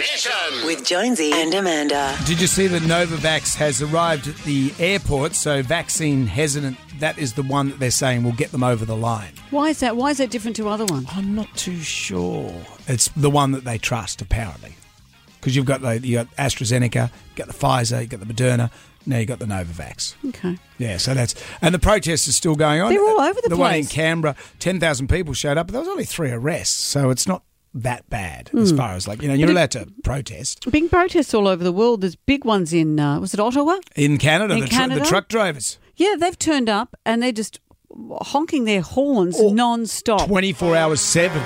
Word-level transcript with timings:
Mission. 0.00 0.64
With 0.64 0.82
Jonesy 0.82 1.30
and 1.30 1.52
Amanda. 1.52 2.16
Did 2.24 2.40
you 2.40 2.46
see 2.46 2.66
that 2.68 2.80
Novavax 2.82 3.54
has 3.56 3.82
arrived 3.82 4.28
at 4.28 4.36
the 4.44 4.72
airport? 4.78 5.34
So, 5.34 5.62
vaccine 5.62 6.26
hesitant, 6.26 6.78
that 7.00 7.18
is 7.18 7.34
the 7.34 7.42
one 7.42 7.68
that 7.68 7.80
they're 7.80 7.90
saying 7.90 8.24
will 8.24 8.32
get 8.32 8.50
them 8.50 8.64
over 8.64 8.86
the 8.86 8.96
line. 8.96 9.34
Why 9.50 9.68
is 9.68 9.80
that? 9.80 9.96
Why 9.96 10.08
is 10.10 10.16
that 10.16 10.30
different 10.30 10.56
to 10.56 10.70
other 10.70 10.86
ones? 10.86 11.06
I'm 11.10 11.34
not 11.34 11.54
too 11.54 11.80
sure. 11.80 12.50
It's 12.88 13.08
the 13.08 13.28
one 13.28 13.52
that 13.52 13.64
they 13.64 13.76
trust, 13.76 14.22
apparently. 14.22 14.74
Because 15.38 15.54
you've 15.54 15.66
got 15.66 15.82
the, 15.82 15.98
you 15.98 16.16
got 16.16 16.34
AstraZeneca, 16.36 17.08
you 17.10 17.36
got 17.36 17.48
the 17.48 17.52
Pfizer, 17.52 18.00
you 18.00 18.06
got 18.06 18.20
the 18.20 18.26
Moderna, 18.26 18.70
now 19.04 19.18
you 19.18 19.26
got 19.26 19.38
the 19.38 19.44
Novavax. 19.44 20.14
Okay. 20.28 20.56
Yeah, 20.78 20.96
so 20.96 21.12
that's 21.12 21.34
and 21.60 21.74
the 21.74 21.78
protests 21.78 22.26
are 22.26 22.32
still 22.32 22.54
going 22.54 22.80
on. 22.80 22.90
They're 22.90 23.02
all 23.02 23.20
uh, 23.20 23.28
over 23.28 23.40
the 23.42 23.48
place. 23.48 23.50
the 23.50 23.56
one 23.56 23.74
in. 23.74 23.86
Canberra, 23.86 24.36
ten 24.58 24.80
thousand 24.80 25.08
people 25.08 25.34
showed 25.34 25.58
up, 25.58 25.66
but 25.66 25.72
there 25.72 25.80
was 25.80 25.88
only 25.88 26.04
three 26.06 26.30
arrests, 26.30 26.74
so 26.80 27.10
it's 27.10 27.26
not 27.28 27.42
that 27.72 28.08
bad 28.10 28.50
as 28.58 28.72
far 28.72 28.94
as 28.94 29.06
like 29.06 29.22
you 29.22 29.28
know 29.28 29.34
you're 29.34 29.48
Hmm. 29.48 29.54
But 29.54 29.74
allowed 29.76 29.86
to 29.86 29.92
protest 30.02 30.70
Big 30.70 30.90
protests 30.90 31.32
all 31.34 31.46
over 31.46 31.62
the 31.62 31.72
world. 31.72 32.00
There's 32.00 32.16
big 32.16 32.44
ones 32.44 32.72
in, 32.72 32.98
uh, 32.98 33.20
was 33.20 33.32
it 33.34 33.40
Ottawa? 33.40 33.78
in 33.94 34.18
Canada. 34.18 34.54
In 34.54 34.60
the, 34.60 34.66
tr- 34.66 34.72
Canada? 34.74 35.00
the 35.00 35.06
truck 35.06 35.28
drivers, 35.28 35.78
Yeah, 35.96 36.16
they've 36.18 36.38
turned 36.38 36.68
up 36.68 36.96
and 37.06 37.22
they're 37.22 37.30
just 37.32 37.60
honking 38.22 38.64
their 38.64 38.80
horns 38.80 39.40
non-stop. 39.40 40.26
twenty 40.26 40.52
four 40.52 40.74
hours 40.76 41.00
seven. 41.00 41.42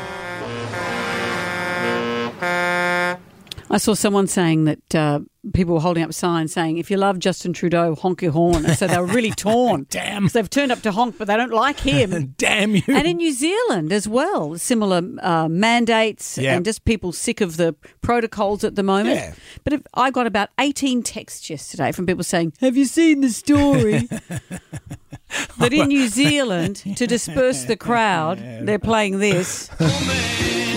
I 3.71 3.79
saw 3.79 3.95
someone 3.95 4.27
saying 4.27 4.65
that 4.65 4.95
uh, 4.95 5.21
people 5.55 5.75
were 5.75 5.81
holding 5.81 6.03
up 6.05 6.13
signs 6.13 6.53
saying, 6.53 6.79
if 6.79 6.91
you 6.91 6.97
love 6.99 7.19
Justin 7.19 7.53
Trudeau, 7.53 7.95
honk 7.95 8.21
your 8.23 8.31
horn. 8.33 8.65
And 8.67 8.77
so 8.77 8.87
they 8.87 8.99
were 8.99 9.07
really 9.07 9.31
torn. 9.37 9.87
Damn. 9.91 10.29
they've 10.29 10.49
turned 10.51 10.71
up 10.71 10.83
to 10.83 10.93
honk, 10.93 11.17
but 11.19 11.27
they 11.29 11.37
don't 11.37 11.53
like 11.53 11.81
him. 11.81 12.35
Damn 12.39 12.77
you! 12.77 12.83
And 12.89 13.07
in 13.07 13.17
New 13.17 13.33
Zealand 13.33 13.93
as 13.93 14.07
well, 14.07 14.57
similar 14.59 15.03
uh, 15.23 15.49
mandates 15.49 16.37
Yeah. 16.39 16.55
and 16.57 16.65
just 16.65 16.85
people 16.85 17.11
sick 17.13 17.41
of 17.41 17.57
the 17.57 17.75
protocols 18.03 18.65
at 18.65 18.75
the 18.77 18.83
moment. 18.83 19.17
Yeah. 19.17 19.35
But 19.65 19.73
if, 19.73 19.83
I 19.95 20.11
got 20.11 20.27
about 20.27 20.51
18 20.61 21.03
texts 21.03 21.49
yesterday 21.49 21.91
from 21.93 22.07
people 22.07 22.25
saying, 22.25 22.53
Have 22.61 22.77
you 22.77 22.85
seen 22.85 23.23
the 23.23 23.31
story? 23.31 24.09
that 25.59 25.73
in 25.73 25.89
New 25.89 26.09
Zealand, 26.09 26.77
to 26.97 27.07
disperse 27.07 27.65
the 27.65 27.77
crowd, 27.77 28.39
they're 28.39 28.79
playing 28.79 29.19
this, 29.19 29.69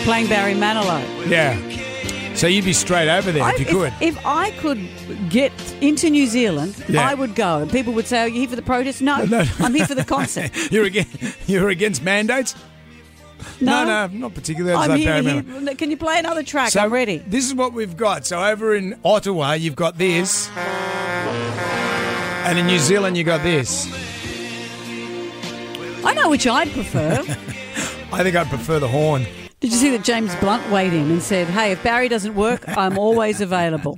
playing 0.04 0.28
Barry 0.30 0.54
Manilow. 0.54 1.04
yeah. 1.30 1.83
So 2.38 2.45
you'd 2.45 2.66
be 2.66 2.73
straight 2.73 3.09
over 3.09 3.31
there 3.31 3.41
I- 3.43 3.53
if 3.53 3.59
you 3.59 3.66
could. 3.66 3.91
If, 3.99 4.23
I 4.23 4.52
could 4.52 4.88
get 5.31 5.52
into 5.81 6.07
New 6.11 6.27
Zealand, 6.27 6.75
Yeah. 6.88 7.09
I 7.09 7.16
would 7.16 7.33
go. 7.33 7.61
And 7.63 7.71
people 7.71 7.93
would 7.93 8.05
say, 8.05 8.19
Are 8.21 8.27
you 8.27 8.41
here 8.41 8.49
for 8.49 8.55
the 8.55 8.61
protest? 8.61 9.02
No, 9.02 9.25
No. 9.25 9.43
I'm 9.59 9.73
here 9.73 9.88
for 9.88 9.95
the 9.95 10.05
concert. 10.05 10.52
you're 10.71 10.85
against 10.85 11.49
you're 11.49 11.69
against 11.69 12.03
mandates? 12.03 12.53
No, 13.59 13.85
no, 13.85 14.05
not 14.08 14.35
particularly. 14.35 14.75
I'm 14.77 14.89
like 14.89 14.99
here, 14.99 15.21
here- 15.23 15.75
Can 15.75 15.89
you 15.89 15.97
play 15.97 16.19
another 16.19 16.43
track? 16.43 16.69
So 16.69 16.81
I'm 16.81 16.93
ready. 16.93 17.17
This 17.17 17.43
is 17.45 17.55
what 17.55 17.73
we've 17.73 17.97
got. 17.97 18.25
So 18.27 18.43
over 18.43 18.75
in 18.75 18.99
Ottawa, 19.03 19.53
you've 19.53 19.75
got 19.75 19.97
this, 19.97 20.49
and 20.55 22.59
in 22.59 22.67
New 22.67 22.80
Zealand, 22.80 23.17
you 23.17 23.23
got 23.23 23.41
this. 23.41 23.88
I 26.05 26.13
know 26.13 26.30
which 26.30 26.45
I'd 26.45 26.71
prefer. 26.71 27.21
I 28.13 28.23
think 28.23 28.35
I'd 28.35 28.47
prefer 28.47 28.80
the 28.80 28.88
horn. 28.88 29.25
Did 29.59 29.72
you 29.72 29.77
see 29.77 29.89
that 29.91 30.03
James 30.03 30.36
Blunt 30.36 30.69
weighed 30.72 30.94
in 30.94 31.09
and 31.09 31.22
said, 31.22 31.47
"Hey, 31.47 31.72
if 31.72 31.81
Barry 31.81 32.08
doesn't 32.09 32.36
work, 32.36 32.63
I'm 32.67 32.97
always 32.97 33.41
available." 33.41 33.97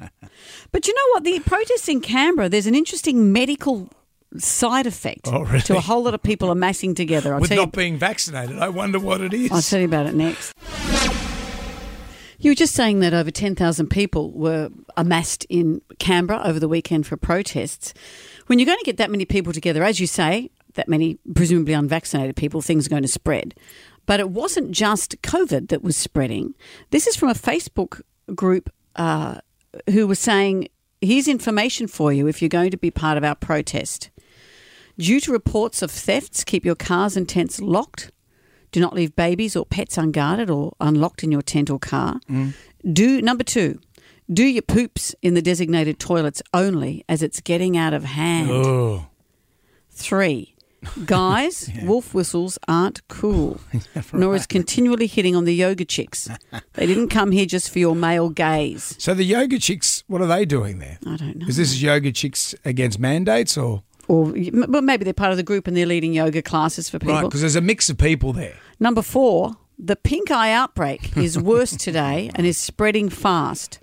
But 0.71 0.87
you 0.87 0.93
know 0.93 1.01
what? 1.13 1.23
The 1.25 1.39
protests 1.41 1.89
in 1.89 1.99
Canberra, 1.99 2.47
there's 2.47 2.67
an 2.67 2.75
interesting 2.75 3.33
medical 3.33 3.89
side 4.37 4.85
effect 4.85 5.21
Oh, 5.25 5.41
really? 5.41 5.61
to 5.61 5.75
a 5.75 5.81
whole 5.81 6.03
lot 6.03 6.13
of 6.13 6.21
people 6.23 6.51
amassing 6.51 6.93
together. 6.95 7.33
I'll 7.33 7.41
With 7.41 7.49
not 7.49 7.57
you. 7.59 7.71
being 7.71 7.97
vaccinated, 7.97 8.59
I 8.59 8.69
wonder 8.69 8.99
what 8.99 9.19
it 9.21 9.33
is. 9.33 9.51
I'll 9.51 9.61
tell 9.61 9.79
you 9.79 9.85
about 9.85 10.05
it 10.05 10.13
next. 10.13 10.53
You 12.41 12.51
were 12.51 12.55
just 12.55 12.73
saying 12.73 12.99
that 13.01 13.13
over 13.13 13.31
10,000 13.31 13.87
people 13.89 14.31
were 14.31 14.69
amassed 14.95 15.45
in 15.49 15.81
Canberra 15.97 16.41
over 16.45 16.57
the 16.59 16.69
weekend 16.69 17.05
for 17.05 17.17
protests. 17.17 17.93
When 18.47 18.59
you're 18.59 18.65
going 18.65 18.77
to 18.79 18.85
get 18.85 18.95
that 18.97 19.11
many 19.11 19.25
people 19.25 19.51
together, 19.51 19.83
as 19.83 19.99
you 19.99 20.07
say, 20.07 20.49
that 20.75 20.87
many 20.87 21.17
presumably 21.35 21.73
unvaccinated 21.73 22.37
people, 22.37 22.61
things 22.61 22.85
are 22.85 22.89
going 22.89 23.01
to 23.01 23.09
spread. 23.09 23.55
But 24.09 24.19
it 24.19 24.31
wasn't 24.31 24.71
just 24.71 25.21
COVID 25.21 25.67
that 25.67 25.83
was 25.83 25.95
spreading. 25.95 26.55
This 26.89 27.05
is 27.05 27.15
from 27.15 27.29
a 27.29 27.35
Facebook 27.35 28.01
group 28.33 28.71
uh, 28.95 29.41
who 29.91 30.07
was 30.07 30.17
saying, 30.17 30.69
here's 30.99 31.27
information 31.27 31.85
for 31.85 32.11
you 32.11 32.25
if 32.25 32.41
you're 32.41 32.49
going 32.49 32.71
to 32.71 32.77
be 32.77 32.89
part 32.89 33.19
of 33.19 33.23
our 33.23 33.35
protest. 33.35 34.09
Due 34.97 35.19
to 35.19 35.31
reports 35.31 35.83
of 35.83 35.91
thefts, 35.91 36.43
keep 36.43 36.65
your 36.65 36.73
cars 36.73 37.15
and 37.15 37.29
tents 37.29 37.61
locked. 37.61 38.11
Do 38.71 38.79
not 38.79 38.95
leave 38.95 39.15
babies 39.15 39.55
or 39.55 39.63
pets 39.63 39.95
unguarded 39.95 40.49
or 40.49 40.73
unlocked 40.81 41.23
in 41.23 41.31
your 41.31 41.43
tent 41.43 41.69
or 41.69 41.77
car. 41.77 42.19
Do 42.91 43.21
number 43.21 43.43
two, 43.43 43.79
do 44.33 44.43
your 44.43 44.63
poops 44.63 45.13
in 45.21 45.35
the 45.35 45.41
designated 45.43 45.99
toilets 45.99 46.41
only 46.51 47.05
as 47.07 47.21
it's 47.21 47.41
getting 47.41 47.77
out 47.77 47.93
of 47.93 48.05
hand. 48.05 48.49
Oh, 48.49 49.05
Three, 49.91 50.55
guys, 51.05 51.69
wolf 51.83 52.13
whistles 52.13 52.57
aren't 52.67 53.05
cool, 53.07 53.59
nor 54.13 54.35
is 54.35 54.45
continually 54.47 55.07
hitting 55.07 55.35
on 55.35 55.45
the 55.45 55.53
yoga 55.53 55.85
chicks. 55.85 56.29
They 56.73 56.85
didn't 56.85 57.09
come 57.09 57.31
here 57.31 57.45
just 57.45 57.69
for 57.71 57.79
your 57.79 57.95
male 57.95 58.29
gaze. 58.29 58.95
so 58.97 59.13
the 59.13 59.23
yoga 59.23 59.59
chicks, 59.59 60.03
what 60.07 60.21
are 60.21 60.27
they 60.27 60.45
doing 60.45 60.79
there? 60.79 60.97
I 61.05 61.17
don't 61.17 61.37
know. 61.37 61.47
Is 61.47 61.57
this 61.57 61.81
yoga 61.81 62.11
chicks 62.11 62.55
against 62.65 62.99
mandates 62.99 63.57
or 63.57 63.83
or 64.07 64.33
but 64.67 64.83
maybe 64.83 65.03
they're 65.03 65.13
part 65.13 65.31
of 65.31 65.37
the 65.37 65.43
group 65.43 65.67
and 65.67 65.77
they're 65.77 65.85
leading 65.85 66.13
yoga 66.13 66.41
classes 66.41 66.89
for 66.89 66.97
people. 66.99 67.13
right? 67.13 67.23
Because 67.23 67.41
there's 67.41 67.55
a 67.55 67.61
mix 67.61 67.89
of 67.89 67.97
people 67.97 68.33
there. 68.33 68.55
Number 68.79 69.03
four, 69.03 69.55
the 69.77 69.95
pink 69.95 70.31
eye 70.31 70.51
outbreak 70.51 71.15
is 71.17 71.37
worse 71.37 71.75
today 71.75 72.31
and 72.35 72.45
is 72.47 72.57
spreading 72.57 73.09
fast. 73.09 73.79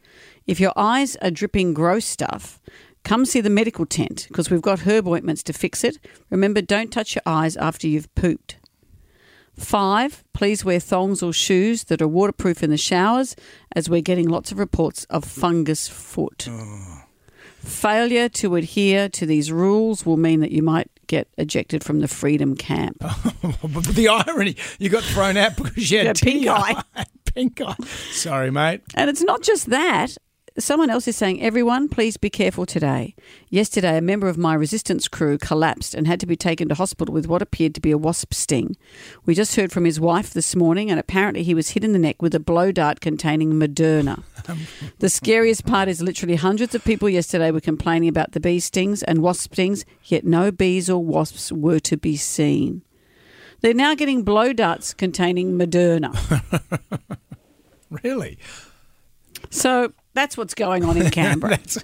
If 0.47 0.61
your 0.61 0.73
eyes 0.77 1.17
are 1.17 1.31
dripping 1.31 1.75
gross 1.75 2.05
stuff, 2.05 2.61
come 3.07 3.25
see 3.25 3.41
the 3.41 3.49
medical 3.49 3.87
tent 3.87 4.27
because 4.29 4.51
we've 4.51 4.61
got 4.61 4.81
herb 4.81 5.07
ointments 5.07 5.43
to 5.45 5.53
fix 5.53 5.85
it. 5.85 5.99
Remember, 6.29 6.61
don't 6.61 6.91
touch 6.93 7.15
your 7.15 7.23
eyes 7.25 7.57
after 7.57 7.87
you've 7.87 8.13
pooped. 8.17 8.57
Five, 9.55 10.23
please 10.35 10.65
wear 10.65 10.81
thongs 10.81 11.23
or 11.23 11.33
shoes 11.33 11.85
that 11.85 12.03
are 12.03 12.09
waterproof 12.09 12.63
in 12.63 12.71
the 12.71 12.77
showers 12.77 13.37
as 13.75 13.89
we're 13.89 14.03
getting 14.03 14.29
lots 14.29 14.53
of 14.53 14.59
reports 14.59 15.05
of 15.05 15.25
fungus 15.25 15.89
foot. 15.89 16.49
Failure 17.61 18.29
to 18.29 18.57
adhere 18.57 19.09
to 19.09 19.25
these 19.25 19.51
rules 19.51 20.05
will 20.05 20.17
mean 20.17 20.41
that 20.41 20.51
you 20.53 20.63
might 20.63 20.91
get 21.07 21.29
ejected 21.39 21.83
from 21.85 22.01
the 22.01 22.09
freedom 22.09 22.55
camp. 22.57 22.99
but 23.63 23.85
the 23.87 24.09
irony, 24.09 24.57
you 24.79 24.89
got 24.89 25.05
thrown 25.05 25.37
out 25.37 25.57
because 25.63 25.91
you 25.91 25.99
had 25.99 26.07
Yeah, 26.07 26.13
pink 26.13 26.47
eye. 26.49 26.83
pink 27.35 27.61
eye. 27.61 27.77
Sorry, 28.11 28.51
mate. 28.51 28.83
And 28.95 29.09
it's 29.09 29.23
not 29.23 29.43
just 29.43 29.71
that. 29.71 30.17
Someone 30.59 30.89
else 30.89 31.07
is 31.07 31.17
saying, 31.17 31.43
everyone, 31.43 31.89
please 31.89 32.17
be 32.17 32.31
careful 32.31 32.65
today. 32.65 33.15
Yesterday, 33.51 33.99
a 33.99 34.01
member 34.01 34.29
of 34.29 34.39
my 34.39 34.55
resistance 34.55 35.07
crew 35.07 35.37
collapsed 35.37 35.95
and 35.95 36.07
had 36.07 36.19
to 36.21 36.27
be 36.27 36.37
taken 36.37 36.69
to 36.69 36.75
hospital 36.75 37.13
with 37.13 37.27
what 37.27 37.43
appeared 37.43 37.75
to 37.75 37.81
be 37.81 37.91
a 37.91 37.99
wasp 37.99 38.33
sting. 38.33 38.77
We 39.27 39.35
just 39.35 39.57
heard 39.57 39.71
from 39.71 39.85
his 39.85 40.01
wife 40.01 40.33
this 40.33 40.57
morning, 40.57 40.91
and 40.91 40.99
apparently 40.99 41.43
he 41.43 41.55
was 41.55 41.71
hit 41.71 41.85
in 41.85 41.93
the 41.93 41.99
neck 41.99 42.23
with 42.23 42.35
a 42.35 42.41
blow 42.41 42.73
dart 42.73 43.01
containing 43.01 43.53
Moderna. 43.53 44.23
the 44.99 45.11
scariest 45.11 45.67
part 45.67 45.89
is 45.89 46.01
literally 46.01 46.37
hundreds 46.37 46.75
of 46.75 46.85
people 46.85 47.09
yesterday 47.09 47.51
were 47.51 47.61
complaining 47.61 48.09
about 48.09 48.33
the 48.33 48.41
bee 48.41 48.61
stings 48.61 49.03
and 49.03 49.23
wasp 49.23 49.53
stings, 49.53 49.85
yet 50.05 50.25
no 50.25 50.51
bees 50.51 50.89
or 50.89 51.05
wasps 51.05 51.53
were 51.53 51.81
to 51.81 51.97
be 51.97 52.17
seen. 52.17 52.83
They're 53.61 53.75
now 53.75 53.95
getting 53.95 54.23
blow 54.23 54.53
darts 54.53 54.95
containing 54.95 55.59
Moderna. 55.59 56.15
Really? 57.91 58.39
So 59.51 59.93
that's 60.17 60.37
what's 60.37 60.55
going 60.55 60.85
on 60.85 60.97
in 60.97 61.11
Canberra. 61.11 61.57
That's, 61.59 61.79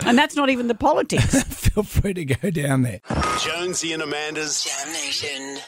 And 0.00 0.18
that's 0.18 0.36
not 0.36 0.50
even 0.50 0.68
the 0.68 0.74
politics. 0.74 1.42
feel 1.44 1.82
free 1.82 2.14
to 2.14 2.24
go 2.24 2.50
down 2.50 2.82
there. 2.82 3.00
Jonesy 3.40 3.92
and 3.92 4.02
Amanda's 4.02 4.64
Damn 4.64 4.92
Nation. 4.92 5.58